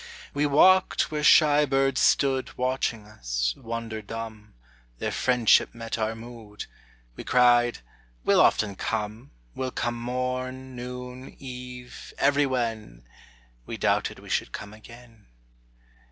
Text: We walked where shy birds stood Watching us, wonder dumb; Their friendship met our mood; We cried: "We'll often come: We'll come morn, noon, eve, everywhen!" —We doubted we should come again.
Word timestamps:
We 0.33 0.47
walked 0.47 1.11
where 1.11 1.21
shy 1.23 1.63
birds 1.63 2.01
stood 2.01 2.57
Watching 2.57 3.05
us, 3.05 3.53
wonder 3.55 4.01
dumb; 4.01 4.55
Their 4.97 5.11
friendship 5.11 5.75
met 5.75 5.99
our 5.99 6.15
mood; 6.15 6.65
We 7.15 7.23
cried: 7.23 7.81
"We'll 8.25 8.41
often 8.41 8.75
come: 8.77 9.29
We'll 9.53 9.69
come 9.69 9.93
morn, 10.01 10.75
noon, 10.75 11.35
eve, 11.37 12.15
everywhen!" 12.17 13.03
—We 13.67 13.77
doubted 13.77 14.17
we 14.17 14.29
should 14.29 14.51
come 14.51 14.73
again. 14.73 15.27